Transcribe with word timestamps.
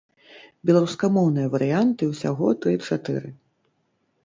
Беларускамоўныя 0.69 1.51
варыянты 1.57 2.03
усяго 2.15 2.47
тры-чатыры. 2.65 3.29